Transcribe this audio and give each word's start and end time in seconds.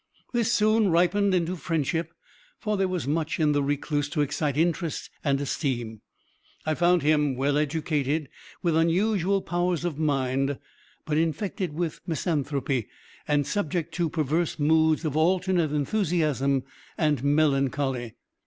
This 0.33 0.51
soon 0.51 0.89
ripened 0.89 1.35
into 1.35 1.55
friendship 1.55 2.15
for 2.57 2.75
there 2.75 2.87
was 2.87 3.07
much 3.07 3.39
in 3.39 3.51
the 3.51 3.61
recluse 3.61 4.09
to 4.09 4.21
excite 4.21 4.57
interest 4.57 5.11
and 5.23 5.39
esteem. 5.39 6.01
I 6.65 6.73
found 6.73 7.03
him 7.03 7.35
well 7.35 7.55
educated, 7.55 8.27
with 8.63 8.75
unusual 8.75 9.43
powers 9.43 9.85
of 9.85 9.99
mind, 9.99 10.57
but 11.05 11.19
infected 11.19 11.73
with 11.73 12.01
misanthropy, 12.07 12.87
and 13.27 13.45
subject 13.45 13.93
to 13.93 14.09
perverse 14.09 14.57
moods 14.57 15.05
of 15.05 15.15
alternate 15.15 15.71
enthusiasm 15.71 16.63
and 16.97 17.23
melancholy. 17.23 18.15